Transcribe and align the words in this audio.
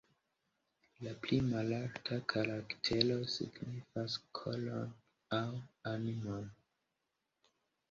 La 1.07 1.11
pli 1.25 1.37
malalta 1.49 2.17
karaktero 2.33 3.19
signifas 3.35 4.17
"koron" 4.41 4.97
aŭ 5.41 5.45
"animon". 5.95 6.53